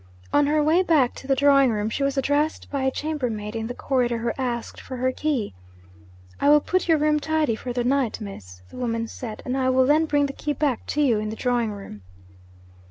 On 0.33 0.47
her 0.47 0.63
way 0.63 0.81
back 0.81 1.13
to 1.13 1.27
the 1.27 1.35
drawing 1.35 1.69
room 1.69 1.87
she 1.91 2.01
was 2.01 2.17
addressed 2.17 2.71
by 2.71 2.81
a 2.81 2.89
chambermaid 2.89 3.55
in 3.55 3.67
the 3.67 3.75
corridor 3.75 4.17
who 4.17 4.31
asked 4.35 4.81
for 4.81 4.97
her 4.97 5.11
key. 5.11 5.53
'I 6.39 6.49
will 6.49 6.59
put 6.59 6.87
your 6.87 6.97
room 6.97 7.19
tidy 7.19 7.55
for 7.55 7.71
the 7.71 7.83
night, 7.83 8.19
Miss,' 8.19 8.63
the 8.71 8.77
woman 8.77 9.07
said, 9.07 9.43
'and 9.45 9.55
I 9.55 9.69
will 9.69 9.85
then 9.85 10.07
bring 10.07 10.25
the 10.25 10.33
key 10.33 10.53
back 10.53 10.87
to 10.87 11.03
you 11.03 11.19
in 11.19 11.29
the 11.29 11.35
drawing 11.35 11.71
room.' 11.71 12.01